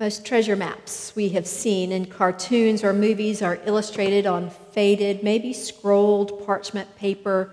Most 0.00 0.24
treasure 0.24 0.54
maps 0.54 1.12
we 1.16 1.30
have 1.30 1.46
seen 1.46 1.90
in 1.90 2.06
cartoons 2.06 2.84
or 2.84 2.92
movies 2.92 3.42
are 3.42 3.58
illustrated 3.64 4.26
on 4.26 4.48
faded, 4.48 5.24
maybe 5.24 5.52
scrolled 5.52 6.46
parchment 6.46 6.94
paper 6.96 7.52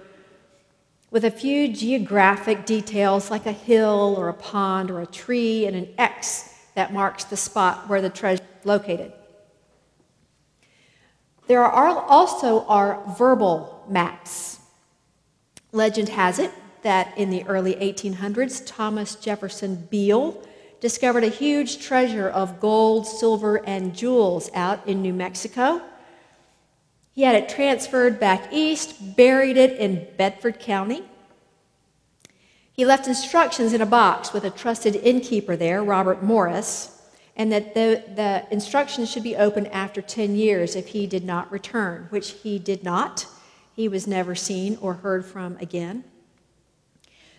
with 1.09 1.25
a 1.25 1.31
few 1.31 1.67
geographic 1.67 2.67
details 2.67 3.31
like 3.31 3.47
a 3.47 3.51
hill 3.51 4.13
or 4.15 4.29
a 4.29 4.33
pond 4.33 4.91
or 4.91 5.01
a 5.01 5.07
tree 5.07 5.65
and 5.65 5.75
an 5.75 5.89
X 5.97 6.53
that 6.75 6.93
marks 6.93 7.23
the 7.23 7.37
spot 7.37 7.89
where 7.89 8.01
the 8.01 8.11
treasure 8.11 8.43
is 8.43 8.65
located. 8.65 9.11
There 11.47 11.63
are 11.63 11.97
also 11.99 12.63
our 12.65 13.01
verbal 13.17 13.83
maps. 13.89 14.59
Legend 15.71 16.09
has 16.09 16.37
it 16.37 16.51
that 16.83 17.17
in 17.17 17.31
the 17.31 17.43
early 17.45 17.73
1800s, 17.73 18.61
Thomas 18.67 19.15
Jefferson 19.15 19.87
Beale 19.89 20.39
discovered 20.85 21.23
a 21.23 21.29
huge 21.29 21.79
treasure 21.79 22.29
of 22.29 22.59
gold, 22.59 23.07
silver, 23.07 23.55
and 23.65 23.95
jewels 23.95 24.51
out 24.53 24.87
in 24.87 25.01
New 25.01 25.13
Mexico. 25.13 25.81
He 27.11 27.23
had 27.23 27.33
it 27.33 27.49
transferred 27.49 28.19
back 28.19 28.53
east, 28.53 29.15
buried 29.15 29.57
it 29.57 29.79
in 29.79 30.05
Bedford 30.15 30.59
County. 30.59 31.01
He 32.71 32.85
left 32.85 33.07
instructions 33.07 33.73
in 33.73 33.81
a 33.81 33.85
box 33.87 34.31
with 34.31 34.43
a 34.43 34.51
trusted 34.51 34.95
innkeeper 34.97 35.55
there, 35.55 35.83
Robert 35.83 36.21
Morris, 36.21 37.01
and 37.35 37.51
that 37.51 37.73
the, 37.73 38.03
the 38.15 38.45
instructions 38.51 39.09
should 39.09 39.23
be 39.23 39.35
opened 39.35 39.69
after 39.69 40.03
10 40.03 40.35
years 40.35 40.75
if 40.75 40.89
he 40.89 41.07
did 41.07 41.25
not 41.25 41.51
return, 41.51 42.05
which 42.11 42.33
he 42.43 42.59
did 42.59 42.83
not. 42.83 43.25
He 43.75 43.87
was 43.87 44.05
never 44.05 44.35
seen 44.35 44.77
or 44.79 44.93
heard 44.93 45.25
from 45.25 45.57
again. 45.59 46.03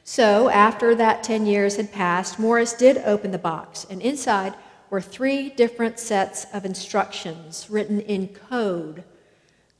So, 0.08 0.48
after 0.50 0.94
that 0.94 1.24
10 1.24 1.46
years 1.46 1.74
had 1.74 1.90
passed, 1.90 2.38
Morris 2.38 2.74
did 2.74 2.98
open 2.98 3.32
the 3.32 3.38
box, 3.38 3.84
and 3.90 4.00
inside 4.00 4.54
were 4.88 5.00
three 5.00 5.50
different 5.50 5.98
sets 5.98 6.46
of 6.54 6.64
instructions 6.64 7.66
written 7.68 8.00
in 8.00 8.28
code 8.28 9.02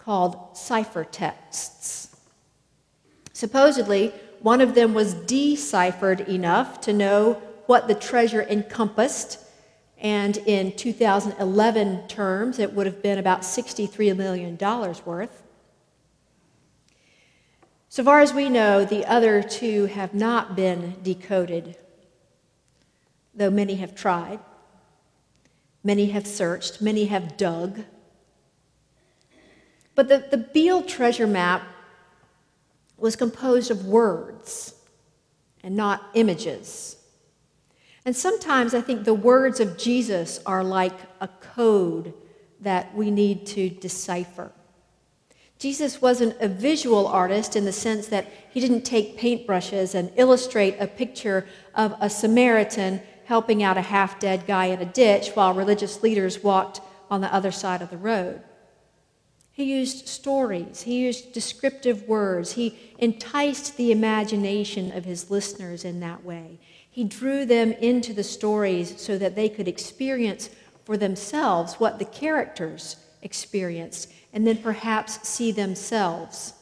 called 0.00 0.34
ciphertexts. 0.54 2.08
Supposedly, 3.32 4.12
one 4.40 4.60
of 4.60 4.74
them 4.74 4.94
was 4.94 5.14
deciphered 5.14 6.22
enough 6.22 6.80
to 6.80 6.92
know 6.92 7.40
what 7.66 7.86
the 7.86 7.94
treasure 7.94 8.42
encompassed, 8.42 9.38
and 9.96 10.38
in 10.38 10.72
2011 10.72 12.08
terms, 12.08 12.58
it 12.58 12.72
would 12.72 12.86
have 12.86 13.00
been 13.00 13.18
about 13.18 13.42
$63 13.42 14.16
million 14.16 14.58
worth. 15.04 15.44
So 17.96 18.04
far 18.04 18.20
as 18.20 18.34
we 18.34 18.50
know, 18.50 18.84
the 18.84 19.06
other 19.06 19.42
two 19.42 19.86
have 19.86 20.12
not 20.12 20.54
been 20.54 20.96
decoded, 21.02 21.78
though 23.34 23.48
many 23.48 23.76
have 23.76 23.94
tried. 23.94 24.38
Many 25.82 26.10
have 26.10 26.26
searched, 26.26 26.82
many 26.82 27.06
have 27.06 27.38
dug. 27.38 27.84
But 29.94 30.08
the, 30.08 30.26
the 30.30 30.36
Beale 30.36 30.82
treasure 30.82 31.26
map 31.26 31.62
was 32.98 33.16
composed 33.16 33.70
of 33.70 33.86
words 33.86 34.74
and 35.62 35.74
not 35.74 36.10
images. 36.12 36.96
And 38.04 38.14
sometimes 38.14 38.74
I 38.74 38.82
think 38.82 39.04
the 39.04 39.14
words 39.14 39.58
of 39.58 39.78
Jesus 39.78 40.38
are 40.44 40.62
like 40.62 40.98
a 41.22 41.28
code 41.28 42.12
that 42.60 42.94
we 42.94 43.10
need 43.10 43.46
to 43.46 43.70
decipher. 43.70 44.52
Jesus 45.58 46.02
wasn't 46.02 46.36
a 46.40 46.48
visual 46.48 47.06
artist 47.06 47.56
in 47.56 47.64
the 47.64 47.72
sense 47.72 48.08
that 48.08 48.30
he 48.50 48.60
didn't 48.60 48.82
take 48.82 49.18
paintbrushes 49.18 49.94
and 49.94 50.12
illustrate 50.16 50.76
a 50.78 50.86
picture 50.86 51.46
of 51.74 51.94
a 52.00 52.10
Samaritan 52.10 53.00
helping 53.24 53.62
out 53.62 53.78
a 53.78 53.82
half 53.82 54.20
dead 54.20 54.46
guy 54.46 54.66
in 54.66 54.80
a 54.80 54.84
ditch 54.84 55.30
while 55.30 55.54
religious 55.54 56.02
leaders 56.02 56.42
walked 56.42 56.80
on 57.10 57.20
the 57.20 57.32
other 57.34 57.50
side 57.50 57.82
of 57.82 57.90
the 57.90 57.96
road. 57.96 58.42
He 59.50 59.64
used 59.64 60.06
stories, 60.06 60.82
he 60.82 60.98
used 60.98 61.32
descriptive 61.32 62.06
words, 62.06 62.52
he 62.52 62.78
enticed 62.98 63.78
the 63.78 63.90
imagination 63.90 64.92
of 64.92 65.06
his 65.06 65.30
listeners 65.30 65.82
in 65.82 66.00
that 66.00 66.24
way. 66.24 66.58
He 66.90 67.04
drew 67.04 67.46
them 67.46 67.72
into 67.72 68.12
the 68.12 68.22
stories 68.22 69.00
so 69.00 69.16
that 69.16 69.34
they 69.34 69.48
could 69.48 69.66
experience 69.66 70.50
for 70.84 70.98
themselves 70.98 71.74
what 71.74 71.98
the 71.98 72.04
characters 72.04 72.96
experienced, 73.22 74.12
and 74.32 74.46
then 74.46 74.58
perhaps 74.58 75.26
see 75.28 75.52
themselves 75.52 76.54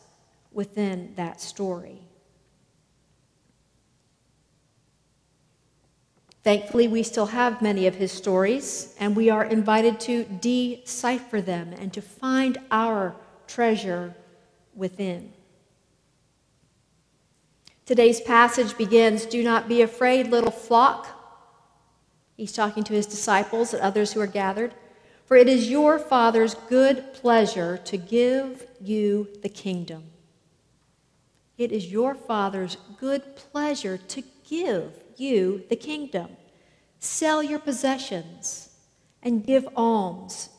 within 0.53 1.13
that 1.17 1.41
story. 1.41 2.01
Thankfully, 6.45 6.89
we 6.89 7.03
still 7.03 7.27
have 7.27 7.63
many 7.63 7.87
of 7.87 7.95
his 7.95 8.13
stories, 8.13 8.95
and 9.01 9.17
we 9.17 9.31
are 9.31 9.45
invited 9.45 9.99
to 10.01 10.25
decipher 10.25 11.41
them 11.41 11.73
and 11.73 11.91
to 11.95 12.03
find 12.03 12.59
our 12.71 13.17
treasure 13.47 14.15
within. 14.75 15.33
Today's 17.87 18.21
passage 18.21 18.77
begins 18.77 19.25
Do 19.25 19.43
not 19.43 19.69
be 19.69 19.81
afraid, 19.81 20.29
little 20.29 20.51
flock. 20.51 21.07
He's 22.37 22.53
talking 22.53 22.85
to 22.85 22.93
his 22.93 23.07
disciples 23.07 23.73
and 23.73 23.83
others 23.83 24.13
who 24.13 24.21
are 24.21 24.27
gathered. 24.27 24.75
For 25.27 25.37
it 25.37 25.49
is 25.49 25.71
your 25.71 25.99
Father's 25.99 26.55
good 26.69 27.15
pleasure 27.15 27.79
to 27.79 27.97
give 27.97 28.67
you 28.81 29.29
the 29.43 29.49
kingdom. 29.49 30.05
It 31.57 31.73
is 31.73 31.91
your 31.91 32.15
Father's 32.15 32.77
good 32.99 33.37
pleasure 33.37 33.97
to 33.97 34.23
give 34.49 34.93
you 35.17 35.65
the 35.69 35.77
kingdom. 35.77 36.29
Sell 36.99 37.43
your 37.43 37.59
possessions 37.59 38.71
and 39.23 39.45
give 39.45 39.67
alms. 39.77 40.51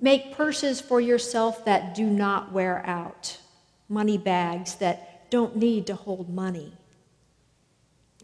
Make 0.00 0.36
purses 0.36 0.80
for 0.80 1.00
yourself 1.00 1.64
that 1.64 1.94
do 1.94 2.06
not 2.06 2.52
wear 2.52 2.84
out, 2.86 3.38
money 3.88 4.18
bags 4.18 4.76
that 4.76 5.30
don't 5.30 5.56
need 5.56 5.86
to 5.86 5.94
hold 5.94 6.28
money, 6.28 6.74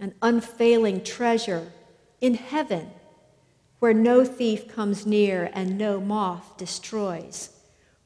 an 0.01 0.15
unfailing 0.21 1.03
treasure 1.03 1.73
in 2.21 2.35
heaven 2.35 2.91
where 3.79 3.95
no 3.95 4.25
thief 4.25 4.69
comes 4.69 5.07
near 5.07 5.51
and 5.53 5.79
no 5.79 6.01
moth 6.01 6.57
destroys. 6.57 7.51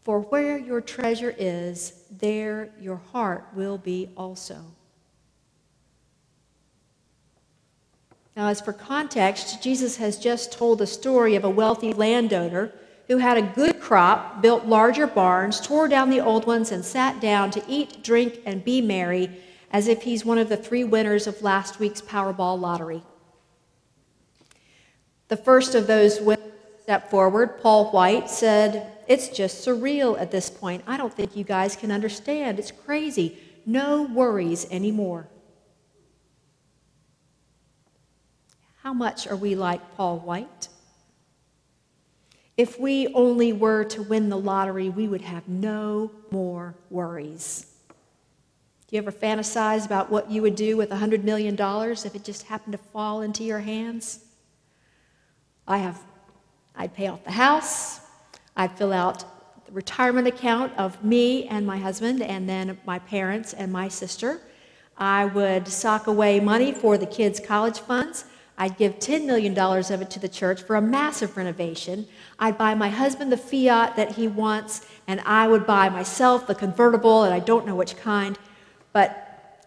For 0.00 0.21
where 0.21 0.59
your 0.59 0.81
treasure 0.81 1.34
is, 1.38 2.05
there 2.10 2.71
your 2.81 2.97
heart 2.97 3.47
will 3.55 3.78
be 3.78 4.11
also. 4.16 4.65
Now, 8.37 8.49
as 8.49 8.61
for 8.61 8.72
context, 8.72 9.62
Jesus 9.62 9.97
has 9.97 10.19
just 10.19 10.53
told 10.53 10.78
the 10.78 10.87
story 10.87 11.37
of 11.37 11.44
a 11.44 11.50
wealthy 11.50 11.93
landowner 11.93 12.72
who 13.09 13.19
had 13.19 13.37
a 13.37 13.43
good 13.43 13.78
crop, 13.78 14.41
built 14.41 14.65
larger 14.65 15.06
barns, 15.06 15.61
tore 15.61 15.87
down 15.87 16.09
the 16.09 16.21
old 16.21 16.47
ones, 16.47 16.72
and 16.72 16.84
sat 16.84 17.21
down 17.21 17.50
to 17.50 17.62
eat, 17.69 18.03
drink, 18.03 18.41
and 18.47 18.65
be 18.65 18.81
merry 18.81 19.31
as 19.71 19.88
if 19.88 20.03
he's 20.03 20.25
one 20.25 20.38
of 20.38 20.49
the 20.49 20.56
three 20.56 20.84
winners 20.84 21.27
of 21.27 21.43
last 21.43 21.78
week's 21.78 22.00
Powerball 22.00 22.59
lottery. 22.59 23.03
The 25.32 25.38
first 25.38 25.75
of 25.75 25.87
those 25.87 26.20
winners 26.20 26.44
stepped 26.82 27.10
forward, 27.10 27.62
Paul 27.62 27.91
White, 27.91 28.28
said, 28.28 28.93
It's 29.09 29.31
just 29.31 29.66
surreal 29.66 30.20
at 30.20 30.31
this 30.31 30.50
point. 30.50 30.84
I 30.87 30.98
don't 30.98 31.10
think 31.10 31.34
you 31.34 31.43
guys 31.43 31.75
can 31.75 31.91
understand. 31.91 32.59
It's 32.59 32.70
crazy. 32.70 33.38
No 33.65 34.03
worries 34.03 34.66
anymore. 34.70 35.26
How 38.82 38.93
much 38.93 39.26
are 39.26 39.34
we 39.34 39.54
like 39.54 39.97
Paul 39.97 40.19
White? 40.19 40.69
If 42.59 42.78
we 42.78 43.09
only 43.14 43.54
were 43.54 43.84
to 43.84 44.03
win 44.03 44.28
the 44.28 44.37
lottery, 44.37 44.91
we 44.91 45.09
would 45.09 45.22
have 45.22 45.49
no 45.49 46.10
more 46.31 46.75
worries. 46.91 47.69
Do 47.88 48.97
you 48.97 48.99
ever 48.99 49.10
fantasize 49.10 49.87
about 49.87 50.10
what 50.10 50.31
you 50.31 50.43
would 50.43 50.56
do 50.56 50.76
with 50.76 50.91
$100 50.91 51.25
million 51.25 51.54
if 51.59 52.14
it 52.14 52.22
just 52.22 52.43
happened 52.43 52.73
to 52.73 52.78
fall 52.93 53.23
into 53.23 53.44
your 53.44 53.61
hands? 53.61 54.26
I 55.67 55.79
have, 55.79 56.00
I'd 56.75 56.94
pay 56.94 57.06
off 57.06 57.25
the 57.25 57.32
house, 57.32 58.00
I'd 58.56 58.76
fill 58.76 58.93
out 58.93 59.25
the 59.67 59.73
retirement 59.73 60.26
account 60.26 60.73
of 60.76 61.03
me 61.05 61.47
and 61.47 61.67
my 61.67 61.79
husband, 61.79 62.23
and 62.23 62.49
then 62.49 62.79
my 62.85 62.99
parents 62.99 63.53
and 63.53 63.73
my 63.73 63.88
sister. 63.88 64.41
I 64.97 65.25
would 65.25 65.69
sock 65.69 66.06
away 66.06 66.41
money 66.41 66.73
for 66.73 66.99
the 66.99 67.06
kids' 67.06 67.41
college 67.41 67.81
funds. 67.81 68.25
I'd 68.59 68.76
give 68.76 68.99
$10 68.99 69.25
million 69.25 69.59
of 69.59 70.03
it 70.03 70.11
to 70.11 70.20
the 70.20 70.29
church 70.29 70.62
for 70.62 70.76
a 70.76 70.82
massive 70.82 71.37
renovation. 71.37 72.06
I'd 72.38 72.59
buy 72.59 72.75
my 72.75 72.91
husband 72.91 73.32
the 73.32 73.37
Fiat 73.37 73.97
that 73.97 74.12
he 74.12 74.29
wants, 74.29 74.87
and 75.06 75.20
I 75.25 75.49
would 75.49 75.67
buy 75.67 75.88
myself 75.88 76.47
the 76.47 76.55
convertible, 76.55 77.25
and 77.25 77.32
I 77.32 77.38
don't 77.38 77.67
know 77.67 77.75
which 77.75 77.97
kind. 77.97 78.38
But, 78.93 79.61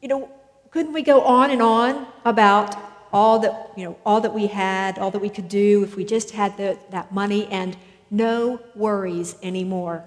you 0.00 0.08
know, 0.08 0.30
couldn't 0.70 0.92
we 0.92 1.02
go 1.02 1.20
on 1.20 1.50
and 1.50 1.60
on 1.60 2.06
about 2.24 2.91
all 3.12 3.38
that, 3.40 3.72
you 3.76 3.84
know, 3.84 3.96
all 4.06 4.20
that 4.20 4.32
we 4.32 4.46
had, 4.46 4.98
all 4.98 5.10
that 5.10 5.20
we 5.20 5.28
could 5.28 5.48
do 5.48 5.84
if 5.84 5.96
we 5.96 6.04
just 6.04 6.30
had 6.30 6.56
the, 6.56 6.78
that 6.90 7.12
money 7.12 7.46
and 7.48 7.76
no 8.10 8.60
worries 8.74 9.36
anymore? 9.42 10.04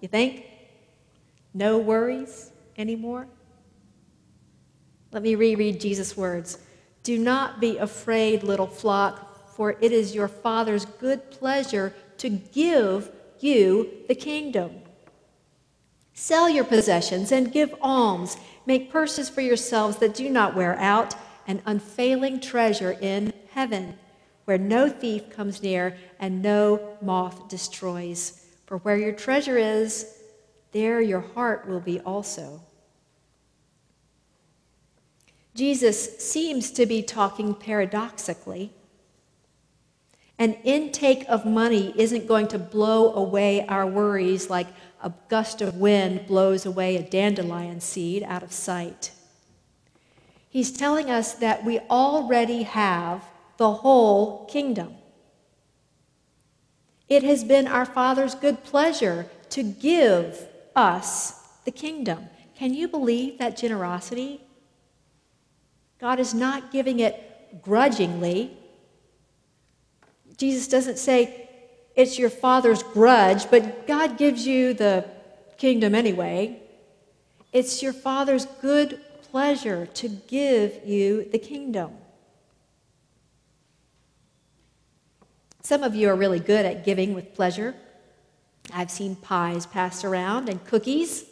You 0.00 0.08
think? 0.08 0.46
No 1.54 1.78
worries 1.78 2.50
anymore? 2.76 3.28
Let 5.12 5.22
me 5.22 5.34
reread 5.34 5.80
Jesus' 5.80 6.16
words. 6.16 6.58
Do 7.02 7.18
not 7.18 7.60
be 7.60 7.76
afraid, 7.76 8.42
little 8.42 8.66
flock, 8.66 9.48
for 9.54 9.76
it 9.80 9.92
is 9.92 10.14
your 10.14 10.28
Father's 10.28 10.86
good 10.86 11.30
pleasure 11.30 11.94
to 12.18 12.30
give 12.30 13.10
you 13.40 13.90
the 14.08 14.14
kingdom. 14.14 14.80
Sell 16.14 16.48
your 16.48 16.64
possessions 16.64 17.32
and 17.32 17.52
give 17.52 17.74
alms. 17.80 18.36
Make 18.66 18.90
purses 18.90 19.28
for 19.28 19.40
yourselves 19.40 19.96
that 19.98 20.14
do 20.14 20.30
not 20.30 20.54
wear 20.54 20.76
out, 20.78 21.14
an 21.46 21.62
unfailing 21.66 22.40
treasure 22.40 22.92
in 23.00 23.32
heaven, 23.50 23.98
where 24.44 24.58
no 24.58 24.88
thief 24.88 25.30
comes 25.30 25.62
near 25.62 25.96
and 26.18 26.42
no 26.42 26.96
moth 27.00 27.48
destroys. 27.48 28.46
For 28.66 28.78
where 28.78 28.96
your 28.96 29.12
treasure 29.12 29.58
is, 29.58 30.18
there 30.72 31.00
your 31.00 31.20
heart 31.20 31.68
will 31.68 31.80
be 31.80 32.00
also. 32.00 32.62
Jesus 35.54 36.18
seems 36.18 36.70
to 36.70 36.86
be 36.86 37.02
talking 37.02 37.54
paradoxically. 37.54 38.72
An 40.42 40.54
intake 40.64 41.24
of 41.28 41.46
money 41.46 41.94
isn't 41.96 42.26
going 42.26 42.48
to 42.48 42.58
blow 42.58 43.14
away 43.14 43.64
our 43.68 43.86
worries 43.86 44.50
like 44.50 44.66
a 45.00 45.12
gust 45.28 45.62
of 45.62 45.76
wind 45.76 46.26
blows 46.26 46.66
away 46.66 46.96
a 46.96 47.02
dandelion 47.08 47.80
seed 47.80 48.24
out 48.24 48.42
of 48.42 48.50
sight. 48.50 49.12
He's 50.50 50.72
telling 50.72 51.08
us 51.08 51.34
that 51.34 51.64
we 51.64 51.78
already 51.88 52.64
have 52.64 53.22
the 53.56 53.70
whole 53.70 54.44
kingdom. 54.46 54.96
It 57.08 57.22
has 57.22 57.44
been 57.44 57.68
our 57.68 57.86
Father's 57.86 58.34
good 58.34 58.64
pleasure 58.64 59.28
to 59.50 59.62
give 59.62 60.48
us 60.74 61.34
the 61.64 61.70
kingdom. 61.70 62.26
Can 62.56 62.74
you 62.74 62.88
believe 62.88 63.38
that 63.38 63.56
generosity? 63.56 64.40
God 66.00 66.18
is 66.18 66.34
not 66.34 66.72
giving 66.72 66.98
it 66.98 67.62
grudgingly. 67.62 68.58
Jesus 70.42 70.66
doesn't 70.66 70.98
say 70.98 71.48
it's 71.94 72.18
your 72.18 72.28
father's 72.28 72.82
grudge, 72.82 73.48
but 73.48 73.86
God 73.86 74.18
gives 74.18 74.44
you 74.44 74.74
the 74.74 75.08
kingdom 75.56 75.94
anyway. 75.94 76.60
It's 77.52 77.80
your 77.80 77.92
father's 77.92 78.46
good 78.60 79.00
pleasure 79.30 79.86
to 79.86 80.08
give 80.08 80.84
you 80.84 81.28
the 81.30 81.38
kingdom. 81.38 81.92
Some 85.60 85.84
of 85.84 85.94
you 85.94 86.08
are 86.08 86.16
really 86.16 86.40
good 86.40 86.66
at 86.66 86.84
giving 86.84 87.14
with 87.14 87.36
pleasure. 87.36 87.76
I've 88.74 88.90
seen 88.90 89.14
pies 89.14 89.64
passed 89.64 90.04
around 90.04 90.48
and 90.48 90.64
cookies. 90.64 91.24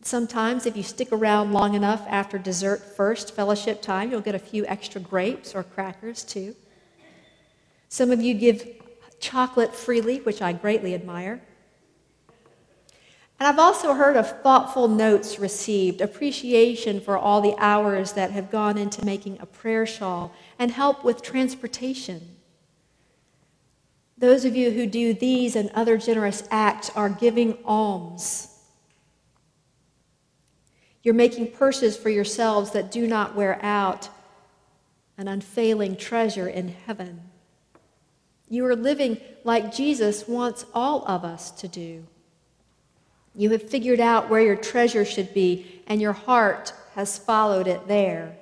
Sometimes, 0.00 0.64
if 0.64 0.78
you 0.78 0.82
stick 0.82 1.12
around 1.12 1.52
long 1.52 1.74
enough 1.74 2.06
after 2.08 2.38
dessert 2.38 2.96
first 2.96 3.34
fellowship 3.36 3.82
time, 3.82 4.10
you'll 4.10 4.22
get 4.22 4.34
a 4.34 4.38
few 4.38 4.64
extra 4.64 4.98
grapes 4.98 5.54
or 5.54 5.62
crackers 5.62 6.24
too. 6.24 6.56
Some 7.88 8.10
of 8.10 8.20
you 8.20 8.34
give 8.34 8.66
chocolate 9.20 9.74
freely, 9.74 10.18
which 10.18 10.42
I 10.42 10.52
greatly 10.52 10.94
admire. 10.94 11.42
And 13.40 13.48
I've 13.48 13.58
also 13.58 13.94
heard 13.94 14.16
of 14.16 14.42
thoughtful 14.42 14.88
notes 14.88 15.38
received, 15.38 16.00
appreciation 16.00 17.00
for 17.00 17.18
all 17.18 17.40
the 17.40 17.56
hours 17.58 18.12
that 18.12 18.30
have 18.30 18.50
gone 18.50 18.78
into 18.78 19.04
making 19.04 19.38
a 19.40 19.46
prayer 19.46 19.86
shawl, 19.86 20.32
and 20.58 20.70
help 20.70 21.04
with 21.04 21.20
transportation. 21.20 22.36
Those 24.16 24.44
of 24.44 24.54
you 24.54 24.70
who 24.70 24.86
do 24.86 25.12
these 25.12 25.56
and 25.56 25.70
other 25.70 25.98
generous 25.98 26.46
acts 26.50 26.90
are 26.90 27.08
giving 27.08 27.58
alms. 27.64 28.48
You're 31.02 31.14
making 31.14 31.52
purses 31.52 31.96
for 31.96 32.08
yourselves 32.08 32.70
that 32.70 32.90
do 32.90 33.06
not 33.06 33.34
wear 33.34 33.58
out, 33.62 34.08
an 35.18 35.28
unfailing 35.28 35.96
treasure 35.96 36.48
in 36.48 36.68
heaven. 36.68 37.20
You 38.48 38.64
are 38.66 38.76
living 38.76 39.20
like 39.42 39.74
Jesus 39.74 40.28
wants 40.28 40.66
all 40.74 41.04
of 41.06 41.24
us 41.24 41.50
to 41.52 41.68
do. 41.68 42.06
You 43.34 43.50
have 43.50 43.68
figured 43.68 44.00
out 44.00 44.30
where 44.30 44.42
your 44.42 44.56
treasure 44.56 45.04
should 45.04 45.34
be, 45.34 45.82
and 45.86 46.00
your 46.00 46.12
heart 46.12 46.72
has 46.94 47.18
followed 47.18 47.66
it 47.66 47.88
there. 47.88 48.36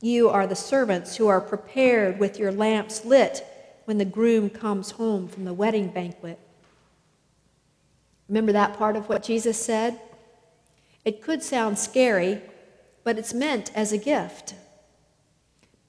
You 0.00 0.28
are 0.28 0.46
the 0.46 0.56
servants 0.56 1.16
who 1.16 1.28
are 1.28 1.40
prepared 1.40 2.18
with 2.18 2.38
your 2.38 2.52
lamps 2.52 3.04
lit 3.04 3.44
when 3.84 3.98
the 3.98 4.04
groom 4.04 4.50
comes 4.50 4.92
home 4.92 5.28
from 5.28 5.44
the 5.44 5.54
wedding 5.54 5.88
banquet. 5.88 6.38
Remember 8.28 8.52
that 8.52 8.78
part 8.78 8.96
of 8.96 9.08
what 9.08 9.22
Jesus 9.22 9.62
said? 9.62 10.00
It 11.04 11.20
could 11.20 11.42
sound 11.42 11.78
scary, 11.78 12.40
but 13.04 13.18
it's 13.18 13.34
meant 13.34 13.72
as 13.74 13.92
a 13.92 13.98
gift. 13.98 14.54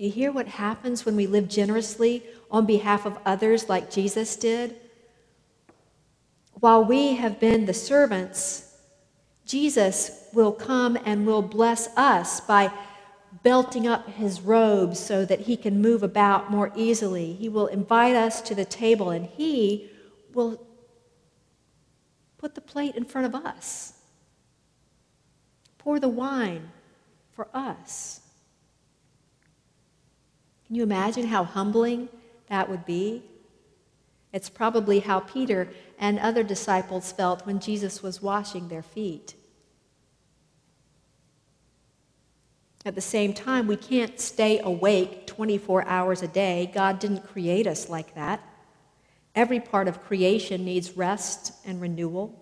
Do 0.00 0.06
you 0.06 0.12
hear 0.12 0.32
what 0.32 0.48
happens 0.48 1.04
when 1.04 1.14
we 1.14 1.26
live 1.26 1.46
generously 1.46 2.22
on 2.50 2.64
behalf 2.64 3.04
of 3.04 3.18
others 3.26 3.68
like 3.68 3.90
Jesus 3.90 4.34
did? 4.34 4.76
While 6.54 6.86
we 6.86 7.16
have 7.16 7.38
been 7.38 7.66
the 7.66 7.74
servants, 7.74 8.78
Jesus 9.44 10.26
will 10.32 10.52
come 10.52 10.96
and 11.04 11.26
will 11.26 11.42
bless 11.42 11.94
us 11.98 12.40
by 12.40 12.72
belting 13.42 13.86
up 13.86 14.08
his 14.08 14.40
robes 14.40 14.98
so 14.98 15.26
that 15.26 15.40
he 15.40 15.54
can 15.54 15.82
move 15.82 16.02
about 16.02 16.50
more 16.50 16.72
easily. 16.74 17.34
He 17.34 17.50
will 17.50 17.66
invite 17.66 18.16
us 18.16 18.40
to 18.40 18.54
the 18.54 18.64
table 18.64 19.10
and 19.10 19.26
he 19.26 19.90
will 20.32 20.66
put 22.38 22.54
the 22.54 22.62
plate 22.62 22.96
in 22.96 23.04
front 23.04 23.26
of 23.26 23.44
us, 23.44 23.92
pour 25.76 26.00
the 26.00 26.08
wine 26.08 26.70
for 27.32 27.48
us. 27.52 28.22
Can 30.70 30.76
you 30.76 30.84
imagine 30.84 31.26
how 31.26 31.42
humbling 31.42 32.08
that 32.46 32.70
would 32.70 32.86
be? 32.86 33.24
It's 34.32 34.48
probably 34.48 35.00
how 35.00 35.18
Peter 35.18 35.68
and 35.98 36.16
other 36.20 36.44
disciples 36.44 37.10
felt 37.10 37.44
when 37.44 37.58
Jesus 37.58 38.04
was 38.04 38.22
washing 38.22 38.68
their 38.68 38.84
feet. 38.84 39.34
At 42.84 42.94
the 42.94 43.00
same 43.00 43.34
time, 43.34 43.66
we 43.66 43.74
can't 43.74 44.20
stay 44.20 44.60
awake 44.60 45.26
24 45.26 45.88
hours 45.88 46.22
a 46.22 46.28
day. 46.28 46.70
God 46.72 47.00
didn't 47.00 47.26
create 47.26 47.66
us 47.66 47.88
like 47.88 48.14
that. 48.14 48.40
Every 49.34 49.58
part 49.58 49.88
of 49.88 50.04
creation 50.04 50.64
needs 50.64 50.96
rest 50.96 51.52
and 51.66 51.80
renewal. 51.80 52.40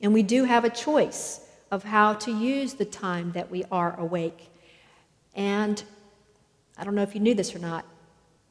And 0.00 0.14
we 0.14 0.22
do 0.22 0.44
have 0.44 0.64
a 0.64 0.70
choice 0.70 1.40
of 1.72 1.82
how 1.82 2.14
to 2.14 2.30
use 2.30 2.74
the 2.74 2.84
time 2.84 3.32
that 3.32 3.50
we 3.50 3.64
are 3.72 3.98
awake. 3.98 4.48
And 5.34 5.82
I 6.80 6.84
don't 6.84 6.94
know 6.94 7.02
if 7.02 7.14
you 7.14 7.20
knew 7.20 7.34
this 7.34 7.54
or 7.54 7.58
not, 7.58 7.84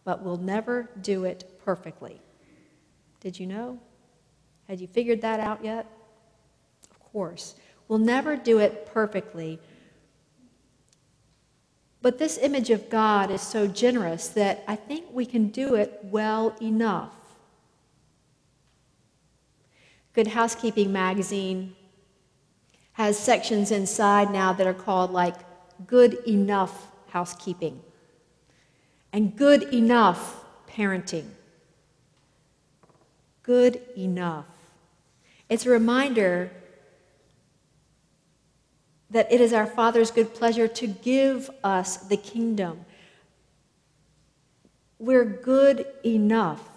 but 0.04 0.22
we'll 0.24 0.38
never 0.38 0.88
do 1.02 1.26
it 1.26 1.60
perfectly. 1.66 2.22
Did 3.22 3.40
you 3.40 3.48
know? 3.48 3.80
Had 4.68 4.80
you 4.80 4.86
figured 4.86 5.22
that 5.22 5.40
out 5.40 5.66
yet? 5.66 5.88
Of 6.92 7.00
course. 7.00 7.56
We'll 7.88 7.98
never 7.98 8.36
do 8.36 8.60
it 8.60 8.86
perfectly, 8.94 9.60
but 12.04 12.20
this 12.20 12.38
image 12.38 12.70
of 12.70 12.88
God 12.88 13.32
is 13.32 13.42
so 13.42 13.66
generous 13.66 14.28
that 14.30 14.64
I 14.68 14.76
think 14.76 15.08
we 15.12 15.26
can 15.26 15.48
do 15.48 15.74
it 15.74 16.00
well 16.04 16.56
enough. 16.62 17.16
Good 20.14 20.28
Housekeeping 20.28 20.94
magazine 20.94 21.76
has 22.94 23.18
sections 23.18 23.72
inside 23.72 24.32
now 24.32 24.54
that 24.54 24.68
are 24.68 24.74
called 24.74 25.10
like 25.10 25.36
good 25.88 26.14
enough 26.28 26.92
housekeeping 27.08 27.82
and 29.12 29.36
good 29.36 29.74
enough 29.74 30.44
parenting. 30.68 31.28
Good 33.44 33.82
enough. 33.98 34.46
It's 35.50 35.66
a 35.66 35.70
reminder 35.70 36.52
that 39.10 39.32
it 39.32 39.42
is 39.42 39.54
our 39.54 39.66
Father's 39.66 40.12
good 40.12 40.34
pleasure 40.34 40.68
to 40.68 40.88
give 40.88 41.50
us 41.64 41.98
the 41.98 42.18
kingdom. 42.18 42.86
We're 45.00 45.26
good 45.26 45.86
enough 46.06 46.70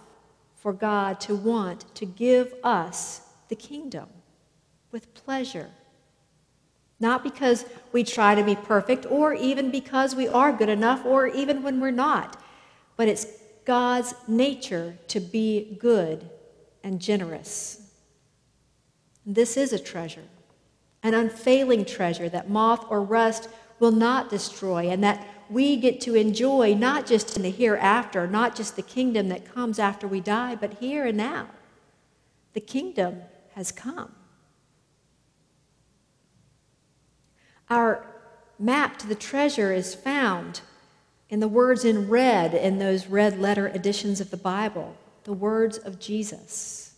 for 0.54 0.72
God 0.72 1.20
to 1.22 1.34
want 1.34 1.94
to 1.96 2.06
give 2.06 2.54
us 2.62 3.22
the 3.48 3.56
kingdom 3.56 4.08
with 4.90 5.12
pleasure. 5.12 5.70
Not 7.02 7.24
because 7.24 7.64
we 7.90 8.04
try 8.04 8.36
to 8.36 8.44
be 8.44 8.54
perfect, 8.54 9.06
or 9.10 9.34
even 9.34 9.72
because 9.72 10.14
we 10.14 10.28
are 10.28 10.52
good 10.52 10.68
enough, 10.68 11.04
or 11.04 11.26
even 11.26 11.64
when 11.64 11.80
we're 11.80 11.90
not, 11.90 12.40
but 12.96 13.08
it's 13.08 13.26
God's 13.64 14.14
nature 14.28 14.96
to 15.08 15.18
be 15.18 15.76
good 15.80 16.30
and 16.84 17.00
generous. 17.00 17.90
This 19.26 19.56
is 19.56 19.72
a 19.72 19.80
treasure, 19.80 20.28
an 21.02 21.12
unfailing 21.12 21.84
treasure 21.84 22.28
that 22.28 22.48
moth 22.48 22.86
or 22.88 23.02
rust 23.02 23.48
will 23.80 23.90
not 23.90 24.30
destroy, 24.30 24.88
and 24.88 25.02
that 25.02 25.26
we 25.50 25.76
get 25.76 26.00
to 26.02 26.14
enjoy 26.14 26.72
not 26.72 27.04
just 27.04 27.36
in 27.36 27.42
the 27.42 27.50
hereafter, 27.50 28.28
not 28.28 28.54
just 28.54 28.76
the 28.76 28.82
kingdom 28.82 29.28
that 29.28 29.52
comes 29.52 29.80
after 29.80 30.06
we 30.06 30.20
die, 30.20 30.54
but 30.54 30.74
here 30.74 31.04
and 31.04 31.16
now. 31.16 31.48
The 32.52 32.60
kingdom 32.60 33.22
has 33.56 33.72
come. 33.72 34.14
Our 37.72 38.04
map 38.58 38.98
to 38.98 39.06
the 39.06 39.14
treasure 39.14 39.72
is 39.72 39.94
found 39.94 40.60
in 41.30 41.40
the 41.40 41.48
words 41.48 41.86
in 41.86 42.10
red 42.10 42.52
in 42.52 42.78
those 42.78 43.06
red 43.06 43.38
letter 43.38 43.66
editions 43.66 44.20
of 44.20 44.30
the 44.30 44.36
Bible, 44.36 44.94
the 45.24 45.32
words 45.32 45.78
of 45.78 45.98
Jesus. 45.98 46.92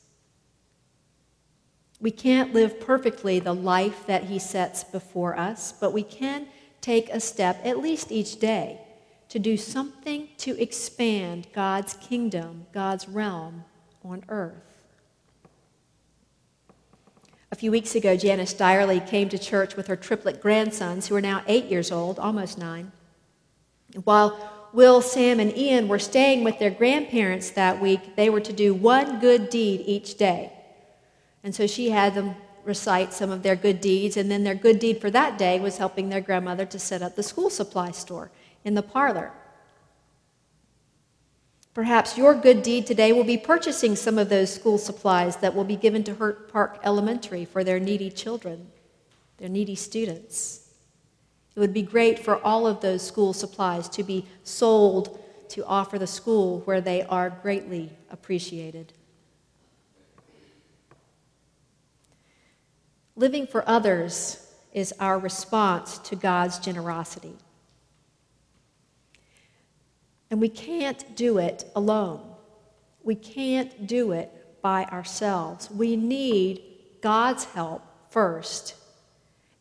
We 2.01 2.11
can't 2.11 2.53
live 2.53 2.81
perfectly 2.81 3.39
the 3.39 3.55
life 3.55 4.05
that 4.09 4.25
he 4.25 4.41
sets 4.41 4.83
before 4.83 5.39
us, 5.39 5.71
but 5.71 5.93
we 5.93 6.03
can 6.03 6.49
take 6.81 7.09
a 7.09 7.21
step, 7.21 7.65
at 7.65 7.79
least 7.79 8.11
each 8.11 8.41
day, 8.41 8.81
to 9.29 9.39
do 9.39 9.57
something 9.57 10.27
to 10.39 10.61
expand 10.61 11.47
God's 11.53 11.95
kingdom, 11.95 12.67
God's 12.73 13.09
realm 13.09 13.65
on 14.05 14.25
earth. 14.29 14.74
A 17.55 17.57
few 17.57 17.71
weeks 17.71 17.95
ago, 17.95 18.17
Janice 18.17 18.53
Dyerly 18.53 18.99
came 19.07 19.29
to 19.29 19.39
church 19.39 19.77
with 19.77 19.87
her 19.87 19.95
triplet 19.95 20.43
grandsons, 20.43 21.07
who 21.07 21.15
are 21.15 21.21
now 21.21 21.45
eight 21.47 21.67
years 21.67 21.93
old, 21.93 22.19
almost 22.19 22.59
nine. 22.59 22.91
While 24.03 24.69
Will, 24.73 25.01
Sam, 25.01 25.39
and 25.39 25.57
Ian 25.57 25.87
were 25.87 26.01
staying 26.01 26.43
with 26.43 26.59
their 26.59 26.73
grandparents 26.73 27.51
that 27.51 27.81
week, 27.81 28.17
they 28.17 28.29
were 28.29 28.41
to 28.41 28.53
do 28.53 28.75
one 28.75 29.21
good 29.21 29.51
deed 29.51 29.85
each 29.87 30.17
day. 30.17 30.53
And 31.45 31.55
so 31.55 31.69
she 31.69 31.91
had 31.91 32.17
them 32.17 32.35
recite 32.65 33.13
some 33.13 33.31
of 33.31 33.45
their 33.45 33.55
good 33.55 33.81
deeds, 33.81 34.17
and 34.17 34.29
then 34.29 34.43
their 34.43 34.57
good 34.57 34.81
deed 34.81 35.01
for 35.01 35.13
that 35.13 35.39
day 35.39 35.61
was 35.61 35.79
helping 35.79 36.09
their 36.09 36.21
grandmother 36.21 36.67
to 36.67 36.79
set 36.81 37.03
up 37.03 37.15
the 37.15 37.23
school 37.23 37.51
supply 37.51 37.93
store 37.93 38.33
in 38.65 38.75
the 38.75 38.83
parlor. 38.83 39.31
Perhaps 41.75 42.17
your 42.17 42.37
good 42.37 42.63
deed 42.63 42.87
today 42.87 43.13
will 43.13 43.25
be 43.25 43.37
purchasing 43.37 43.97
some 43.97 44.17
of 44.17 44.29
those 44.29 44.55
school 44.55 44.79
supplies 44.79 45.37
that 45.39 45.57
will 45.57 45.65
be 45.65 45.75
given 45.75 46.05
to 46.05 46.15
Hurt 46.15 46.51
Park 46.53 46.79
Elementary 46.85 47.45
for 47.45 47.65
their 47.65 47.81
needy 47.81 48.11
children, 48.11 48.69
their 49.39 49.49
needy 49.49 49.75
students. 49.75 50.71
It 51.57 51.61
would 51.61 51.75
be 51.75 51.83
great 51.83 52.21
for 52.21 52.43
all 52.45 52.69
of 52.69 52.81
those 52.81 53.05
school 53.05 53.33
supplies 53.33 53.89
to 53.91 54.05
be 54.05 54.25
sold 54.45 55.21
to 55.49 55.67
offer 55.67 55.99
the 55.99 56.07
school 56.07 56.61
where 56.61 56.81
they 56.81 57.03
are 57.03 57.29
greatly 57.29 57.91
appreciated. 58.09 58.93
Living 63.17 63.49
for 63.49 63.69
others 63.69 64.49
is 64.73 64.93
our 64.99 65.19
response 65.19 65.99
to 65.99 66.15
God's 66.15 66.59
generosity. 66.61 67.35
And 70.35 70.41
we 70.41 70.49
can't 70.49 71.15
do 71.15 71.39
it 71.39 71.71
alone. 71.77 72.21
We 73.05 73.15
can't 73.15 73.87
do 73.87 74.11
it 74.11 74.33
by 74.63 74.83
ourselves. 74.87 75.71
We 75.71 75.95
need 75.95 76.61
God's 77.01 77.45
help 77.45 77.85
first, 78.11 78.75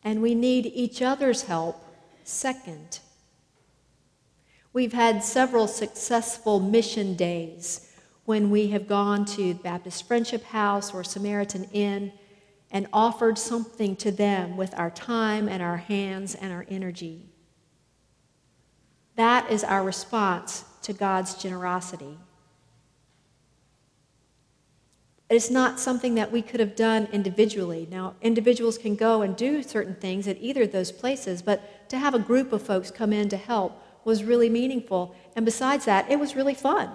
and 0.02 0.20
we 0.20 0.34
need 0.34 0.66
each 0.66 1.00
other's 1.00 1.42
help 1.42 1.80
second. 2.24 2.98
We've 4.72 4.92
had 4.92 5.22
several 5.22 5.68
successful 5.68 6.58
mission 6.58 7.14
days 7.14 7.92
when 8.24 8.50
we 8.50 8.66
have 8.70 8.88
gone 8.88 9.26
to 9.26 9.54
Baptist 9.54 10.08
Friendship 10.08 10.42
House 10.42 10.92
or 10.92 11.04
Samaritan 11.04 11.68
Inn 11.72 12.12
and 12.72 12.88
offered 12.92 13.38
something 13.38 13.94
to 13.94 14.10
them 14.10 14.56
with 14.56 14.76
our 14.76 14.90
time 14.90 15.48
and 15.48 15.62
our 15.62 15.76
hands 15.76 16.34
and 16.34 16.52
our 16.52 16.66
energy. 16.68 17.28
That 19.16 19.50
is 19.50 19.62
our 19.64 19.82
response 19.82 20.64
to 20.82 20.92
God's 20.92 21.34
generosity. 21.34 22.18
It's 25.30 25.50
not 25.50 25.80
something 25.80 26.14
that 26.16 26.30
we 26.30 26.42
could 26.42 26.60
have 26.60 26.76
done 26.76 27.08
individually. 27.12 27.88
Now, 27.90 28.14
individuals 28.20 28.76
can 28.76 28.94
go 28.94 29.22
and 29.22 29.34
do 29.34 29.62
certain 29.62 29.94
things 29.94 30.28
at 30.28 30.36
either 30.40 30.62
of 30.62 30.72
those 30.72 30.92
places, 30.92 31.42
but 31.42 31.88
to 31.88 31.98
have 31.98 32.14
a 32.14 32.18
group 32.18 32.52
of 32.52 32.62
folks 32.62 32.90
come 32.90 33.12
in 33.12 33.28
to 33.30 33.36
help 33.36 33.80
was 34.04 34.22
really 34.22 34.50
meaningful. 34.50 35.16
And 35.34 35.44
besides 35.44 35.86
that, 35.86 36.10
it 36.10 36.20
was 36.20 36.36
really 36.36 36.54
fun. 36.54 36.90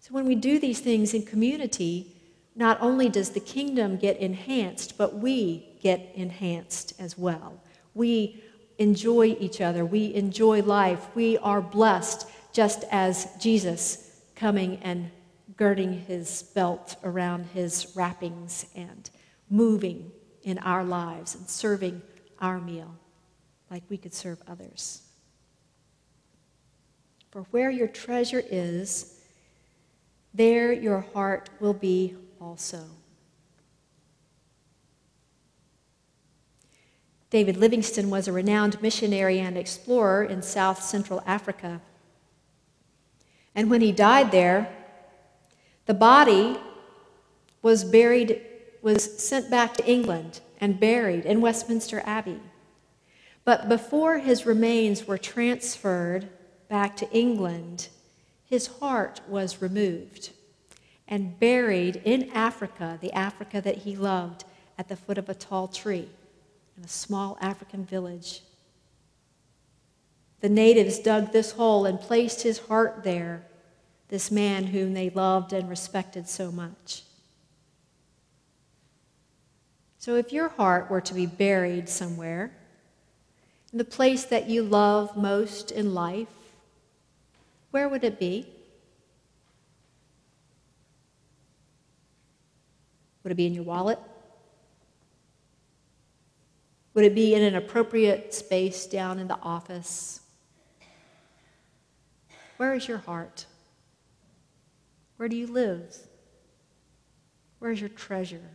So 0.00 0.12
when 0.12 0.26
we 0.26 0.34
do 0.34 0.58
these 0.58 0.80
things 0.80 1.14
in 1.14 1.22
community, 1.22 2.16
not 2.56 2.80
only 2.80 3.08
does 3.08 3.30
the 3.30 3.40
kingdom 3.40 3.96
get 3.96 4.16
enhanced, 4.16 4.98
but 4.98 5.14
we 5.14 5.78
get 5.80 6.10
enhanced 6.14 6.94
as 6.98 7.16
well. 7.16 7.60
We 7.94 8.42
enjoy 8.78 9.36
each 9.38 9.60
other, 9.60 9.84
we 9.84 10.14
enjoy 10.14 10.62
life, 10.62 11.14
we 11.14 11.38
are 11.38 11.60
blessed 11.60 12.28
just 12.52 12.84
as 12.90 13.28
Jesus 13.40 14.22
coming 14.34 14.78
and 14.82 15.10
girding 15.56 15.92
his 15.92 16.42
belt 16.54 16.96
around 17.04 17.46
his 17.54 17.92
wrappings 17.94 18.66
and 18.74 19.10
moving 19.50 20.10
in 20.42 20.58
our 20.58 20.84
lives 20.84 21.34
and 21.34 21.48
serving 21.48 22.02
our 22.40 22.60
meal 22.60 22.96
like 23.70 23.82
we 23.88 23.96
could 23.96 24.14
serve 24.14 24.42
others. 24.48 25.02
For 27.30 27.42
where 27.50 27.70
your 27.70 27.88
treasure 27.88 28.42
is, 28.50 29.18
there 30.34 30.72
your 30.72 31.00
heart 31.00 31.48
will 31.60 31.74
be 31.74 32.16
also. 32.40 32.84
David 37.32 37.56
Livingstone 37.56 38.10
was 38.10 38.28
a 38.28 38.32
renowned 38.32 38.82
missionary 38.82 39.40
and 39.40 39.56
explorer 39.56 40.22
in 40.22 40.42
South 40.42 40.82
Central 40.82 41.22
Africa. 41.24 41.80
And 43.54 43.70
when 43.70 43.80
he 43.80 43.90
died 43.90 44.30
there, 44.30 44.70
the 45.86 45.94
body 45.94 46.58
was 47.62 47.84
buried, 47.84 48.42
was 48.82 49.18
sent 49.18 49.50
back 49.50 49.72
to 49.78 49.86
England 49.90 50.40
and 50.60 50.78
buried 50.78 51.24
in 51.24 51.40
Westminster 51.40 52.02
Abbey. 52.04 52.38
But 53.46 53.66
before 53.66 54.18
his 54.18 54.44
remains 54.44 55.06
were 55.06 55.16
transferred 55.16 56.28
back 56.68 56.96
to 56.98 57.10
England, 57.12 57.88
his 58.44 58.66
heart 58.66 59.22
was 59.26 59.62
removed 59.62 60.32
and 61.08 61.40
buried 61.40 62.02
in 62.04 62.28
Africa, 62.34 62.98
the 63.00 63.12
Africa 63.14 63.62
that 63.62 63.78
he 63.78 63.96
loved, 63.96 64.44
at 64.76 64.88
the 64.88 64.96
foot 64.96 65.16
of 65.16 65.30
a 65.30 65.34
tall 65.34 65.66
tree 65.66 66.10
in 66.82 66.86
a 66.86 66.88
small 66.88 67.38
African 67.40 67.84
village. 67.84 68.42
The 70.40 70.48
natives 70.48 70.98
dug 70.98 71.30
this 71.30 71.52
hole 71.52 71.86
and 71.86 72.00
placed 72.00 72.42
his 72.42 72.58
heart 72.58 73.04
there 73.04 73.44
this 74.08 74.32
man 74.32 74.64
whom 74.64 74.92
they 74.92 75.08
loved 75.10 75.52
and 75.52 75.70
respected 75.70 76.28
so 76.28 76.50
much. 76.50 77.04
So, 79.98 80.16
if 80.16 80.32
your 80.32 80.48
heart 80.48 80.90
were 80.90 81.00
to 81.00 81.14
be 81.14 81.24
buried 81.24 81.88
somewhere, 81.88 82.52
in 83.70 83.78
the 83.78 83.84
place 83.84 84.24
that 84.24 84.50
you 84.50 84.64
love 84.64 85.16
most 85.16 85.70
in 85.70 85.94
life, 85.94 86.28
where 87.70 87.88
would 87.88 88.02
it 88.02 88.18
be? 88.18 88.46
Would 93.22 93.30
it 93.30 93.36
be 93.36 93.46
in 93.46 93.54
your 93.54 93.64
wallet? 93.64 94.00
Would 96.94 97.04
it 97.04 97.14
be 97.14 97.34
in 97.34 97.42
an 97.42 97.54
appropriate 97.54 98.34
space 98.34 98.86
down 98.86 99.18
in 99.18 99.28
the 99.28 99.38
office? 99.42 100.20
Where 102.58 102.74
is 102.74 102.86
your 102.86 102.98
heart? 102.98 103.46
Where 105.16 105.28
do 105.28 105.36
you 105.36 105.46
live? 105.46 105.96
Where's 107.58 107.80
your 107.80 107.88
treasure? 107.88 108.50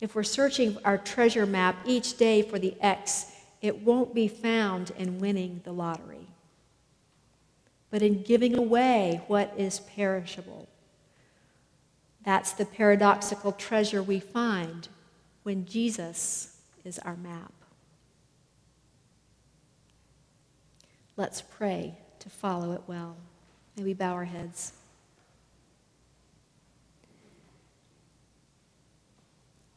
If 0.00 0.14
we're 0.14 0.22
searching 0.22 0.78
our 0.84 0.98
treasure 0.98 1.46
map 1.46 1.76
each 1.84 2.16
day 2.16 2.42
for 2.42 2.58
the 2.58 2.74
X, 2.80 3.32
it 3.60 3.82
won't 3.82 4.14
be 4.14 4.26
found 4.26 4.90
in 4.96 5.18
winning 5.18 5.60
the 5.64 5.72
lottery, 5.72 6.26
but 7.90 8.02
in 8.02 8.22
giving 8.22 8.56
away 8.56 9.20
what 9.26 9.52
is 9.56 9.80
perishable. 9.80 10.66
That's 12.24 12.52
the 12.52 12.64
paradoxical 12.64 13.52
treasure 13.52 14.02
we 14.02 14.18
find 14.18 14.88
when 15.42 15.66
Jesus 15.66 16.56
is 16.84 16.98
our 17.00 17.16
map. 17.16 17.52
Let's 21.16 21.42
pray 21.42 21.94
to 22.20 22.30
follow 22.30 22.72
it 22.72 22.82
well. 22.86 23.16
May 23.76 23.84
we 23.84 23.94
bow 23.94 24.12
our 24.12 24.24
heads. 24.24 24.72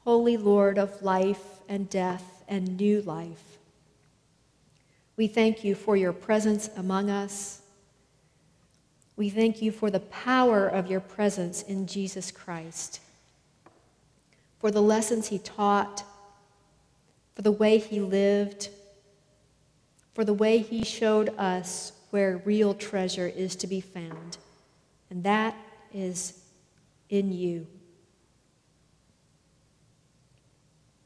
Holy 0.03 0.37
Lord 0.37 0.77
of 0.77 1.01
life 1.01 1.61
and 1.69 1.89
death 1.89 2.43
and 2.47 2.77
new 2.77 3.01
life. 3.01 3.57
We 5.15 5.27
thank 5.27 5.63
you 5.63 5.75
for 5.75 5.95
your 5.95 6.11
presence 6.11 6.69
among 6.75 7.09
us. 7.09 7.61
We 9.15 9.29
thank 9.29 9.61
you 9.61 9.71
for 9.71 9.91
the 9.91 9.99
power 9.99 10.67
of 10.67 10.89
your 10.89 10.99
presence 10.99 11.61
in 11.61 11.85
Jesus 11.85 12.31
Christ, 12.31 12.99
for 14.63 14.71
the 14.71 14.81
lessons 14.81 15.27
he 15.27 15.39
taught, 15.39 16.05
for 17.35 17.41
the 17.41 17.51
way 17.51 17.77
he 17.77 17.99
lived, 17.99 18.69
for 20.13 20.23
the 20.23 20.33
way 20.33 20.59
he 20.59 20.85
showed 20.85 21.27
us 21.37 21.91
where 22.11 22.41
real 22.45 22.73
treasure 22.73 23.27
is 23.27 23.57
to 23.57 23.67
be 23.67 23.81
found, 23.81 24.37
and 25.09 25.21
that 25.25 25.53
is 25.93 26.39
in 27.09 27.33
you. 27.33 27.67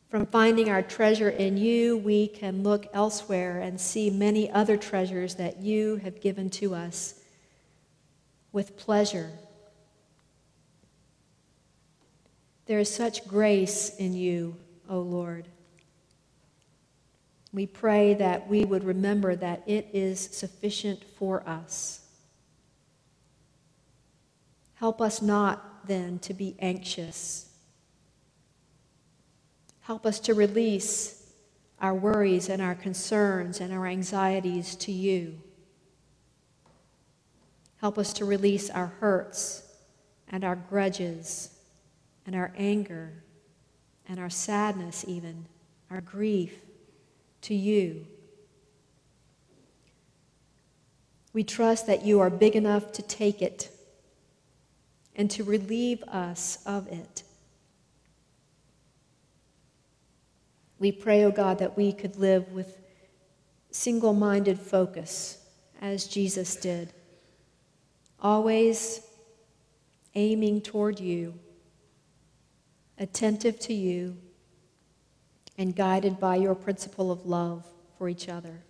From 0.08 0.28
finding 0.28 0.70
our 0.70 0.84
treasure 0.84 1.32
in 1.32 1.58
you, 1.58 1.98
we 1.98 2.28
can 2.28 2.62
look 2.62 2.86
elsewhere 2.94 3.60
and 3.60 3.82
see 3.82 4.12
many 4.12 4.52
other 4.52 4.78
treasures 4.78 5.34
that 5.34 5.64
you 5.64 5.96
have 5.96 6.22
given 6.22 6.52
to 6.52 6.76
us 6.76 7.16
with 8.52 8.78
pleasure. 8.78 9.32
There 12.68 12.80
is 12.80 12.94
such 12.94 13.28
grace 13.28 13.96
in 13.96 14.14
you, 14.14 14.58
O 14.90 15.00
Lord. 15.00 15.48
We 17.54 17.66
pray 17.66 18.14
that 18.16 18.48
we 18.48 18.66
would 18.66 18.84
remember 18.84 19.36
that 19.36 19.64
it 19.66 19.88
is 19.94 20.20
sufficient 20.20 21.04
for 21.04 21.48
us. 21.48 22.02
Help 24.76 25.02
us 25.02 25.22
not 25.22 25.88
then 25.88 26.20
to 26.20 26.34
be 26.34 26.56
anxious 26.60 27.48
Help 29.88 30.06
us 30.06 30.20
to 30.20 30.34
release 30.34 31.32
our 31.80 31.96
worries 31.96 32.50
and 32.50 32.62
our 32.62 32.76
concerns 32.76 33.62
and 33.62 33.72
our 33.72 33.88
anxieties 33.88 34.76
to 34.76 34.92
you. 34.92 35.40
Help 37.78 37.98
us 37.98 38.12
to 38.12 38.26
release 38.26 38.70
our 38.70 38.88
hurts 38.88 39.64
and 40.28 40.44
our 40.44 40.58
grudges 40.58 41.57
and 42.28 42.36
our 42.36 42.52
anger 42.58 43.24
and 44.08 44.20
our 44.20 44.30
sadness, 44.30 45.06
even 45.08 45.46
our 45.90 46.02
grief, 46.02 46.54
to 47.42 47.56
you. 47.56 48.06
We 51.34 51.44
trust 51.44 51.88
that 51.88 52.06
you 52.06 52.20
are 52.20 52.30
big 52.30 52.56
enough 52.56 52.92
to 52.94 53.02
take 53.02 53.42
it 53.42 53.70
and 55.16 55.32
to 55.32 55.44
relieve 55.44 56.04
us 56.04 56.60
of 56.66 56.88
it. 56.88 57.24
We 60.80 60.92
pray, 60.92 61.24
O 61.24 61.28
oh 61.28 61.32
God, 61.32 61.60
that 61.60 61.78
we 61.78 61.92
could 61.92 62.18
live 62.18 62.52
with 62.52 62.78
single 63.72 64.14
minded 64.14 64.60
focus 64.60 65.44
as 65.82 66.08
Jesus 66.08 66.56
did, 66.56 66.94
always 68.22 69.02
aiming 70.14 70.62
toward 70.62 71.00
you, 71.00 71.34
attentive 73.00 73.60
to 73.60 73.74
you, 73.74 74.18
and 75.58 75.76
guided 75.76 76.20
by 76.20 76.36
your 76.36 76.56
principle 76.56 77.12
of 77.12 77.26
love 77.26 77.66
for 77.98 78.08
each 78.08 78.30
other. 78.30 78.62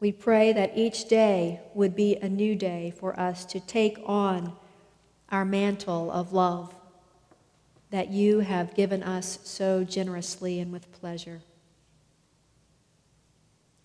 We 0.00 0.12
pray 0.12 0.52
that 0.52 0.78
each 0.78 1.08
day 1.08 1.60
would 1.74 1.96
be 1.96 2.16
a 2.16 2.28
new 2.28 2.54
day 2.54 2.92
for 2.96 3.18
us 3.18 3.44
to 3.46 3.58
take 3.58 3.98
on 4.06 4.52
our 5.28 5.44
mantle 5.44 6.10
of 6.12 6.32
love 6.32 6.72
that 7.90 8.10
you 8.10 8.40
have 8.40 8.74
given 8.74 9.02
us 9.02 9.40
so 9.44 9.82
generously 9.82 10.60
and 10.60 10.70
with 10.70 10.92
pleasure. 10.92 11.40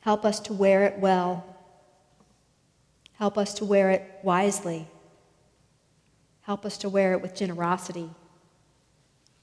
Help 0.02 0.26
us 0.26 0.39
to 0.41 0.54
wear 0.54 0.84
it 0.84 1.00
well. 1.00 1.56
Help 3.13 3.38
us 3.38 3.54
to 3.56 3.65
wear 3.65 3.89
it 3.89 4.19
wisely. 4.22 4.88
Help 6.43 6.65
us 6.65 6.77
to 6.77 6.89
wear 6.89 7.13
it 7.13 7.21
with 7.21 7.36
generosity, 7.36 8.10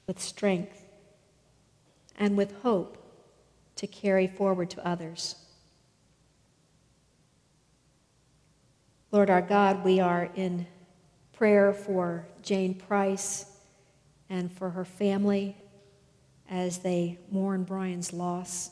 with 0.07 0.21
strength, 0.21 0.85
and 2.19 2.37
with 2.37 2.61
hope 2.63 2.99
to 3.77 3.87
carry 3.87 4.27
forward 4.27 4.69
to 4.71 4.87
others. 4.87 5.37
Lord 9.11 9.31
our 9.31 9.43
God, 9.43 9.83
we 9.83 9.99
are 9.99 10.31
in 10.37 10.67
prayer 11.33 11.73
for 11.73 12.29
Jane 12.43 12.75
Price 12.75 13.47
and 14.29 14.53
for 14.53 14.71
her 14.71 14.85
family 14.85 15.57
as 16.51 16.79
they 16.79 17.19
mourn 17.31 17.65
Brian's 17.65 18.13
loss. 18.13 18.71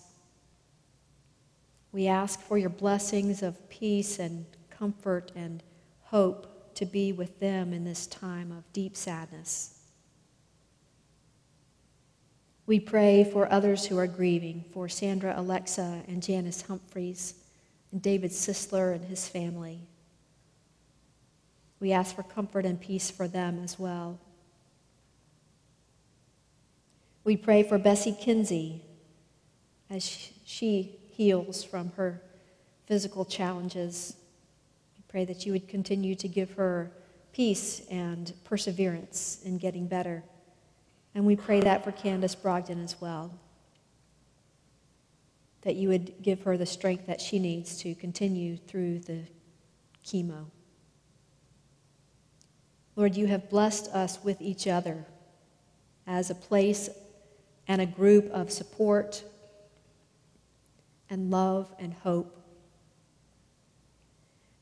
We 1.93 2.07
ask 2.07 2.41
for 2.41 2.59
your 2.59 2.71
blessings 2.71 3.43
of 3.43 3.69
peace 3.71 4.19
and 4.19 4.45
comfort 4.69 5.33
and 5.35 5.63
hope 6.03 6.58
to 6.79 6.87
be 6.87 7.11
with 7.11 7.41
them 7.41 7.73
in 7.73 7.85
this 7.85 8.07
time 8.07 8.53
of 8.53 8.73
deep 8.73 8.97
sadness. 8.97 9.75
We 12.67 12.79
pray 12.79 13.25
for 13.25 13.51
others 13.53 13.87
who 13.87 13.99
are 13.99 14.07
grieving, 14.07 14.65
for 14.73 14.89
Sandra 14.89 15.35
Alexa 15.37 16.03
and 16.07 16.23
Janice 16.23 16.63
Humphreys, 16.63 17.35
and 17.91 18.01
David 18.01 18.31
Sisler 18.31 18.95
and 18.95 19.05
his 19.05 19.27
family. 19.27 19.81
We 21.81 21.91
ask 21.91 22.15
for 22.15 22.23
comfort 22.23 22.65
and 22.65 22.81
peace 22.81 23.11
for 23.11 23.27
them 23.27 23.61
as 23.65 23.77
well. 23.77 24.21
We 27.25 27.37
pray 27.37 27.65
for 27.65 27.79
Bessie 27.79 28.17
Kinsey 28.19 28.83
as 29.91 30.31
she 30.45 30.99
heals 31.11 31.65
from 31.65 31.91
her 31.97 32.23
physical 32.87 33.25
challenges. 33.25 34.15
Pray 35.09 35.25
that 35.25 35.47
you 35.47 35.53
would 35.53 35.69
continue 35.69 36.15
to 36.15 36.29
give 36.29 36.53
her 36.53 36.93
peace 37.33 37.83
and 37.91 38.33
perseverance 38.45 39.41
in 39.45 39.59
getting 39.59 39.87
better. 39.87 40.23
And 41.15 41.25
we 41.25 41.37
pray 41.37 41.61
that 41.61 41.85
for 41.85 41.93
Candace 41.93 42.35
Brogdon 42.35 42.85
as 42.85 43.01
well. 43.01 43.33
That 45.63 45.77
you 45.77 45.89
would 45.89 46.23
give 46.23 46.43
her 46.43 46.57
the 46.57 46.67
strength 46.67 47.07
that 47.07 47.21
she 47.21 47.39
needs 47.39 47.79
to 47.79 47.95
continue 47.95 48.57
through 48.57 49.01
the 49.01 49.23
chemo. 50.05 50.47
Lord, 52.97 53.17
you 53.17 53.27
have 53.27 53.49
blessed 53.49 53.89
us 53.93 54.19
with 54.25 54.41
each 54.41 54.67
other 54.67 55.05
as 56.07 56.31
a 56.31 56.35
place 56.35 56.89
and 57.69 57.81
a 57.81 57.87
group 57.87 58.31
of 58.31 58.51
support 58.51 59.23
and 61.11 61.31
love 61.31 61.73
and 61.79 61.93
hope. 61.93 62.38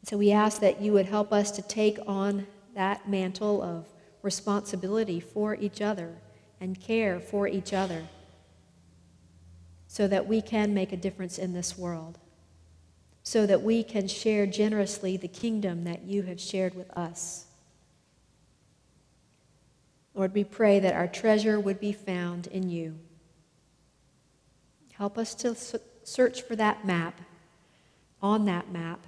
So 0.07 0.17
we 0.17 0.31
ask 0.31 0.61
that 0.61 0.81
you 0.81 0.93
would 0.93 1.07
help 1.07 1.33
us 1.33 1.51
to 1.51 1.63
take 1.63 1.99
on 2.07 2.47
that 2.77 3.09
mantle 3.09 3.61
of 3.61 3.89
responsibility 4.23 5.19
for 5.19 5.57
each 5.57 5.83
other 5.83 6.19
and 6.61 6.81
care 6.81 7.19
for 7.19 7.49
each 7.49 7.73
other 7.73 8.07
so 9.89 10.07
that 10.07 10.29
we 10.29 10.41
can 10.41 10.73
make 10.73 10.93
a 10.93 10.97
difference 10.97 11.39
in 11.39 11.55
this 11.55 11.77
world, 11.77 12.19
so 13.25 13.47
that 13.47 13.63
we 13.63 13.83
can 13.83 14.07
share 14.07 14.47
generously 14.47 15.17
the 15.17 15.27
kingdom 15.27 15.83
that 15.83 16.05
you 16.05 16.23
have 16.23 16.41
shared 16.41 16.77
with 16.77 16.97
us. 16.97 17.47
Lord, 20.15 20.33
we 20.35 20.45
pray 20.45 20.79
that 20.79 20.95
our 20.95 21.09
treasure 21.09 21.59
would 21.59 21.81
be 21.81 21.93
found 21.93 22.47
in 22.47 22.71
you. 22.71 22.97
Help 24.93 25.19
us 25.19 25.35
to 25.35 25.57
search 26.05 26.43
for 26.43 26.55
that 26.55 26.87
map, 26.87 27.21
on 28.23 28.45
that 28.45 28.71
map, 28.71 29.05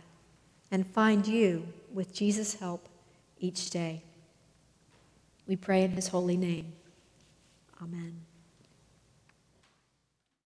and 0.71 0.87
find 0.87 1.27
you 1.27 1.67
with 1.93 2.13
Jesus' 2.13 2.55
help 2.55 2.89
each 3.39 3.71
day. 3.71 4.03
We 5.47 5.57
pray 5.57 5.83
in 5.83 5.93
his 5.93 6.09
holy 6.09 6.37
name. 6.37 6.73
Amen. 7.83 8.28